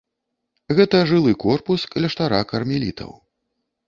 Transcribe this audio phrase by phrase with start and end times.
[0.77, 3.11] Гэта жылы корпус кляштара кармелітаў.